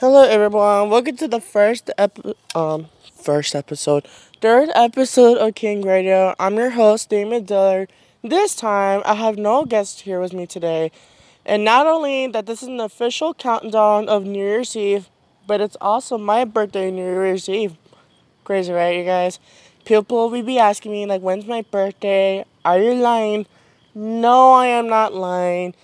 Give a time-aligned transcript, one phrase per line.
[0.00, 0.90] Hello, everyone.
[0.90, 1.90] Welcome to the first
[2.54, 2.86] um
[3.20, 4.06] first episode,
[4.40, 6.36] third episode of King Radio.
[6.38, 7.90] I'm your host, Damon Dillard.
[8.22, 10.92] This time, I have no guest here with me today,
[11.44, 15.10] and not only that, this is an official countdown of New Year's Eve,
[15.48, 17.76] but it's also my birthday, New Year's Eve.
[18.44, 19.40] Crazy, right, you guys?
[19.84, 22.44] People will be asking me like, "When's my birthday?
[22.64, 23.46] Are you lying?"
[23.96, 25.74] No, I am not lying.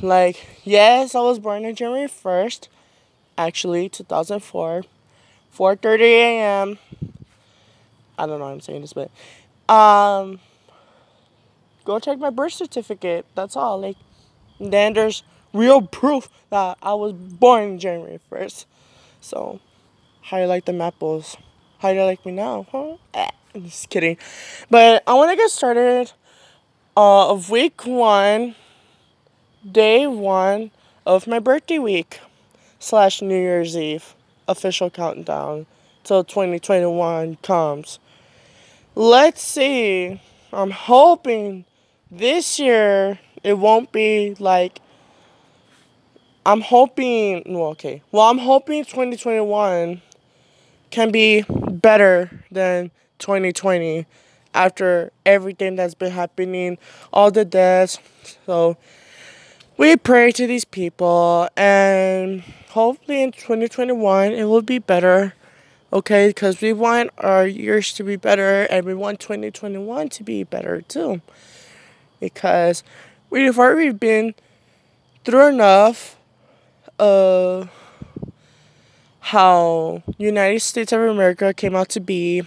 [0.00, 2.68] Like, yes, I was born on January first
[3.38, 4.82] actually 2004
[5.56, 6.78] 4.30 a.m
[8.18, 9.10] i don't know why i'm saying this but
[9.72, 10.40] um
[11.84, 13.96] go check my birth certificate that's all like
[14.60, 15.22] then there's
[15.52, 18.66] real proof that i was born january 1st
[19.20, 19.60] so
[20.22, 21.36] how you like the apples?
[21.78, 22.96] How do you like me now huh?
[23.14, 24.16] Eh, I'm just kidding.
[24.70, 26.12] But i want to get started
[26.96, 28.54] uh, of week one
[29.70, 30.70] day one
[31.04, 32.20] of my birthday week
[32.86, 34.14] slash New Year's Eve
[34.46, 35.66] official countdown
[36.04, 37.98] till 2021 comes.
[38.94, 40.20] Let's see.
[40.52, 41.64] I'm hoping
[42.12, 44.78] this year it won't be like.
[46.46, 47.42] I'm hoping.
[47.46, 48.02] Well, okay.
[48.12, 50.00] Well, I'm hoping 2021
[50.90, 54.06] can be better than 2020
[54.54, 56.78] after everything that's been happening,
[57.12, 57.98] all the deaths.
[58.46, 58.76] So
[59.76, 62.44] we pray to these people and
[62.76, 65.32] hopefully in 2021 it will be better
[65.90, 66.28] okay?
[66.28, 70.82] Because we want our years to be better and we want 2021 to be better
[70.82, 71.22] too.
[72.20, 72.84] Because
[73.30, 74.34] we've already been
[75.24, 76.18] through enough
[76.98, 77.70] of
[79.20, 82.42] how united states of america came out to be.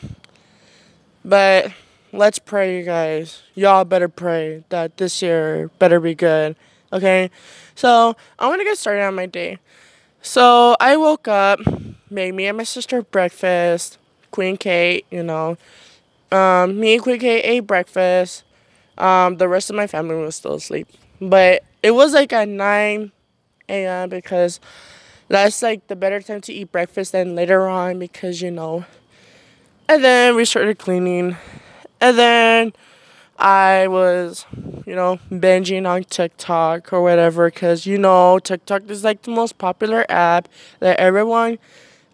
[1.25, 1.73] But
[2.13, 3.41] let's pray you guys.
[3.55, 6.55] Y'all better pray that this year better be good
[6.93, 7.31] okay?
[7.73, 9.57] So i'm gonna get started on my day
[10.21, 11.59] so I woke up,
[12.09, 13.97] made me and my sister breakfast.
[14.31, 15.57] Queen Kate, you know.
[16.31, 18.43] Um, me and Queen Kate ate breakfast.
[18.97, 20.87] Um, the rest of my family was still asleep.
[21.21, 24.09] But it was like at 9 a.m.
[24.09, 24.59] because
[25.27, 28.85] that's like the better time to eat breakfast than later on because, you know.
[29.87, 31.35] And then we started cleaning.
[31.99, 32.73] And then
[33.39, 34.45] I was,
[34.85, 39.57] you know, binging on TikTok or whatever because, you know, TikTok is like the most
[39.57, 41.57] popular app that everyone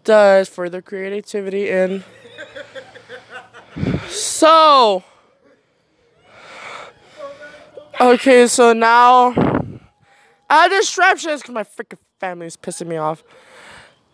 [0.04, 1.68] does for their creativity.
[1.68, 2.04] And
[4.08, 5.02] so,
[8.00, 9.34] okay, so now
[10.48, 13.24] I have distractions because my freaking family is pissing me off.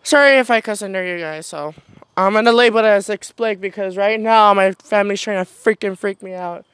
[0.01, 1.75] Sorry if I cuss under you guys, so
[2.17, 6.23] I'm gonna label it as explain because right now my family's trying to freaking freak
[6.23, 6.65] me out.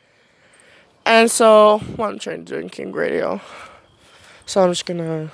[1.06, 3.42] And so, well, I'm trying to do in King Radio.
[4.46, 5.32] So I'm just gonna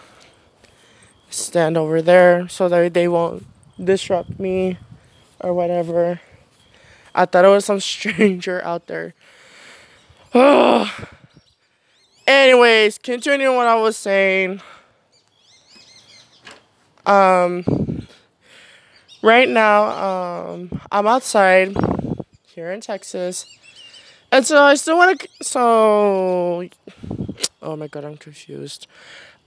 [1.29, 3.45] stand over there so that they won't
[3.83, 4.77] disrupt me
[5.39, 6.19] or whatever.
[7.13, 9.13] I thought it was some stranger out there.
[12.27, 14.61] Anyways, continuing what I was saying.
[17.05, 18.07] Um,
[19.21, 21.75] right now, um, I'm outside
[22.47, 23.45] here in Texas
[24.35, 25.29] and so I still want to.
[25.43, 26.67] So,
[27.61, 28.87] oh my god, I'm confused.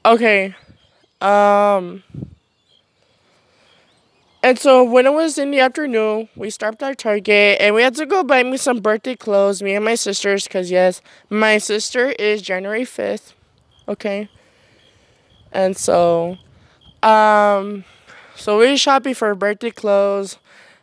[0.05, 0.55] Okay,
[1.21, 2.03] um,
[4.43, 7.95] and so when it was in the afternoon, we stopped at Target and we had
[7.97, 12.11] to go buy me some birthday clothes, me and my sisters, because yes, my sister
[12.11, 13.35] is January 5th.
[13.89, 14.29] Okay.
[15.53, 16.37] And so,
[17.03, 17.85] um,
[18.37, 20.39] so we shopping for birthday clothes.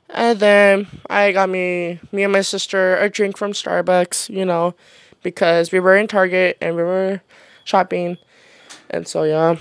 [0.10, 4.76] And then I got me me and my sister a drink from Starbucks, you know,
[5.24, 7.22] because we were in Target and we were
[7.64, 8.18] shopping.
[8.90, 9.56] And so yeah.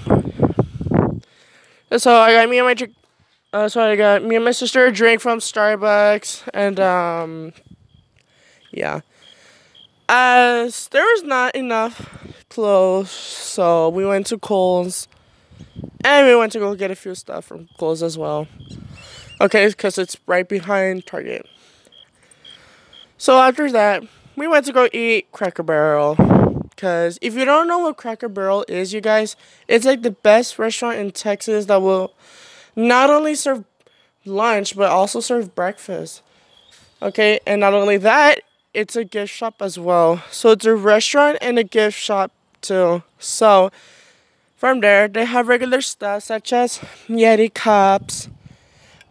[1.91, 2.94] And so I got me and my drink
[3.53, 7.53] uh, so I got me and my sister a drink from Starbucks and um
[8.71, 9.00] yeah.
[10.09, 15.09] As there was not enough clothes, so we went to Kohl's
[16.05, 18.47] and we went to go get a few stuff from Kohl's as well.
[19.40, 21.46] Okay, because it's right behind Target.
[23.19, 24.04] So after that,
[24.36, 26.14] we went to go eat Cracker Barrel.
[26.70, 29.36] Because if you don't know what Cracker Barrel is, you guys,
[29.69, 32.12] it's like the best restaurant in Texas that will
[32.76, 33.64] not only serve
[34.25, 36.22] lunch, but also serve breakfast.
[37.02, 38.40] Okay, and not only that,
[38.72, 40.22] it's a gift shop as well.
[40.30, 43.02] So it's a restaurant and a gift shop too.
[43.19, 43.70] So
[44.56, 46.78] from there, they have regular stuff such as
[47.08, 48.28] Yeti cups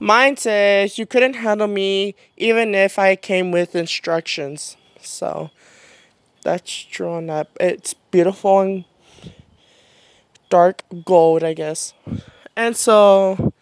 [0.04, 4.76] Mine says you couldn't handle me even if I came with instructions.
[5.00, 5.50] So
[6.44, 7.50] that's drawn up.
[7.60, 8.86] It's beautiful and
[10.50, 11.94] dark gold, I guess.
[12.56, 13.54] And so,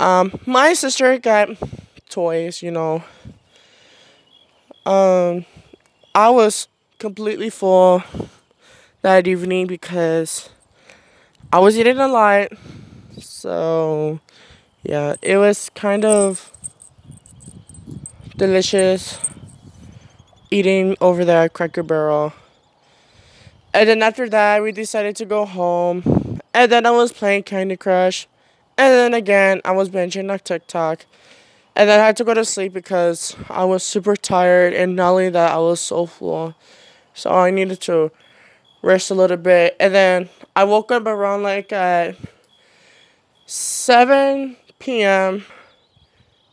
[0.00, 1.48] um, my sister got
[2.08, 3.02] toys, you know.
[4.86, 5.44] Um,
[6.14, 8.02] I was completely full
[9.02, 10.50] that evening because
[11.52, 12.48] I was eating a lot.
[13.18, 14.20] So,
[14.88, 16.50] yeah, it was kind of
[18.38, 19.18] delicious
[20.50, 22.32] eating over there at Cracker Barrel.
[23.74, 26.40] And then after that, we decided to go home.
[26.54, 28.26] And then I was playing Candy Crush.
[28.78, 31.04] And then again, I was binging on TikTok.
[31.76, 34.72] And then I had to go to sleep because I was super tired.
[34.72, 36.54] And not only that, I was so full.
[37.12, 38.10] So I needed to
[38.80, 39.76] rest a little bit.
[39.78, 42.16] And then I woke up around like at
[43.44, 45.44] 7 p.m.,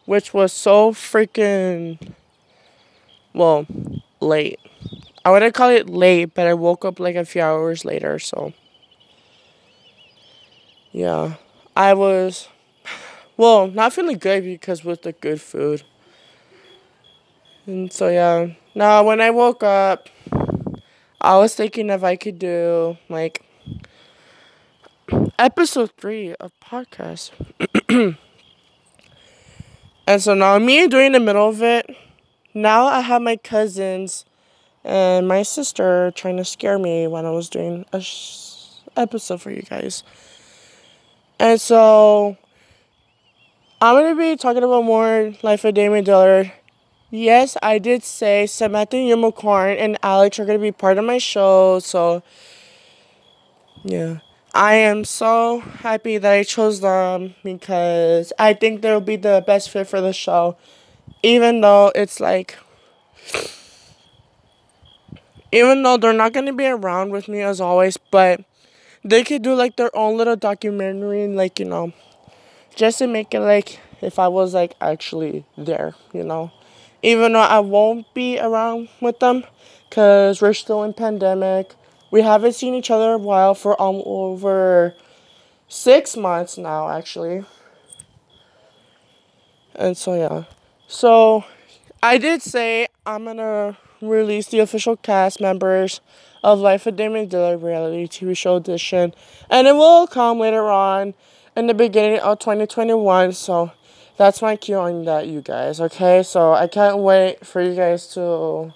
[0.05, 1.99] which was so freaking,
[3.33, 3.65] well,
[4.19, 4.59] late.
[5.23, 8.53] I wouldn't call it late, but I woke up like a few hours later, so.
[10.91, 11.35] Yeah.
[11.75, 12.47] I was,
[13.37, 15.83] well, not feeling good because with the good food.
[17.65, 18.49] And so, yeah.
[18.75, 20.09] Now, when I woke up,
[21.21, 23.44] I was thinking if I could do like
[25.37, 27.31] episode three of podcast.
[30.07, 31.95] and so now me doing the middle of it.
[32.53, 34.25] Now I have my cousins
[34.83, 38.55] and my sister trying to scare me when I was doing a sh-
[38.97, 40.03] episode for you guys.
[41.39, 42.37] And so
[43.81, 46.51] I'm gonna be talking about more Life of Damon Dillard.
[47.11, 51.79] Yes, I did say Samantha Unicorn and Alex are gonna be part of my show,
[51.79, 52.23] so
[53.83, 54.17] yeah.
[54.55, 59.69] I am so happy that I chose them because I think they'll be the best
[59.69, 60.57] fit for the show.
[61.23, 62.57] Even though it's like
[65.51, 68.41] even though they're not going to be around with me as always, but
[69.03, 71.93] they could do like their own little documentary and like, you know,
[72.75, 76.51] just to make it like if I was like actually there, you know.
[77.03, 79.45] Even though I won't be around with them
[79.91, 81.73] cuz we're still in pandemic.
[82.15, 84.95] We haven't seen each other a while for um, over
[85.67, 87.43] 6 months now actually.
[89.75, 90.43] And so yeah.
[90.87, 91.43] So
[92.01, 95.99] I did say I'm to release the official cast members
[96.41, 99.13] of Life of Damon Dillard reality TV show edition,
[99.49, 101.15] and it will come later on
[101.57, 103.33] in the beginning of 2021.
[103.33, 103.73] So
[104.15, 105.81] that's my cue on that, you guys.
[105.81, 108.73] Okay, so I can't wait for you guys to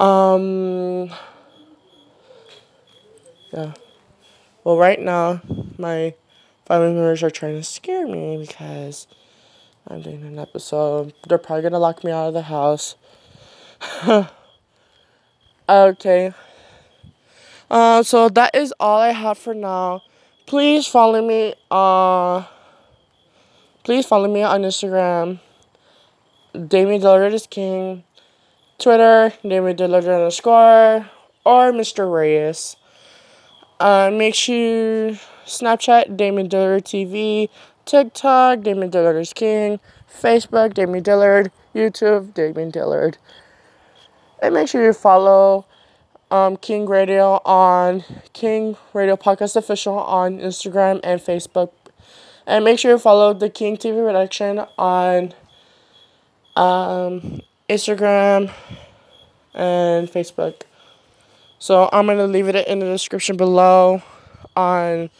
[0.00, 1.10] um
[3.52, 3.74] yeah.
[4.64, 5.40] Well, right now
[5.78, 6.14] my
[6.66, 9.06] family members are trying to scare me because
[9.86, 11.12] I'm doing an episode.
[11.28, 12.96] They're probably gonna lock me out of the house.
[15.68, 16.32] okay.
[17.70, 20.02] Uh, so that is all I have for now.
[20.46, 21.54] Please follow me.
[21.70, 22.44] Uh,
[23.84, 25.38] please follow me on Instagram.
[26.52, 28.02] Damien Dillard is King.
[28.80, 31.08] Twitter, Damien Dillard underscore,
[31.44, 32.10] or Mr.
[32.10, 32.76] Reyes.
[33.78, 35.12] Uh, make sure
[35.44, 37.48] Snapchat, Damien Dillard TV,
[37.84, 39.80] TikTok, Damien Dillard is King,
[40.10, 43.18] Facebook, Damien Dillard, YouTube, Damien Dillard.
[44.42, 45.66] And make sure you follow
[46.30, 51.72] um, King Radio on King Radio Podcast Official on Instagram and Facebook.
[52.46, 55.34] And make sure you follow the King TV production on
[56.56, 58.52] um, Instagram
[59.54, 60.62] and Facebook.
[61.58, 64.02] So I'm to leave it in the description below
[64.56, 65.10] on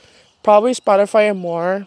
[0.42, 1.84] probably Spotify and more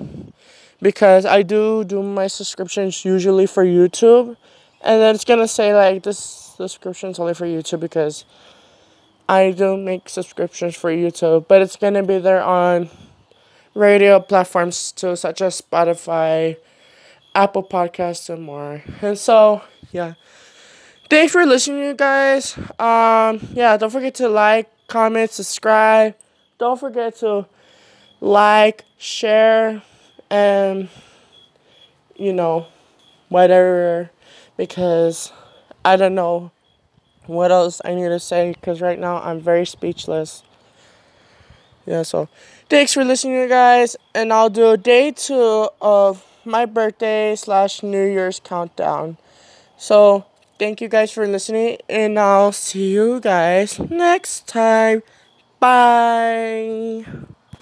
[0.82, 4.38] because I do do my subscriptions usually for YouTube.
[4.82, 8.26] And then it's to say like this subscriptions only for YouTube because
[9.28, 12.90] I don't make subscriptions for YouTube, but it's gonna be there on
[13.74, 16.58] radio platforms too, such as Spotify,
[17.34, 18.84] Apple Podcasts, and more.
[19.02, 20.14] And so, yeah.
[21.10, 22.58] Thanks for listening, you guys.
[22.80, 26.16] Um, yeah, don't forget to like, comment, subscribe.
[26.58, 27.46] Don't forget to
[28.20, 29.84] like, share,
[30.30, 30.90] and
[32.16, 32.68] you know,
[33.30, 34.10] whatever,
[34.58, 35.32] because
[35.86, 36.52] I don't know
[37.26, 40.44] what else I need to say because right now I'm very speechless.
[41.86, 42.30] Yeah, so
[42.70, 47.84] thanks for listening, you guys, and I'll do a day two of my birthday slash
[47.84, 49.18] New Year's countdown.
[49.78, 50.26] So
[50.60, 55.04] thank you guys for listening, and I'll see you guys next time.
[55.60, 57.06] Bye.